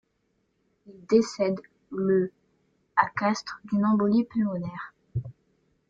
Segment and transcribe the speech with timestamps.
[0.87, 1.59] Il décède
[1.91, 2.31] le
[2.95, 4.95] à Castres d'une embolie pulmonaire.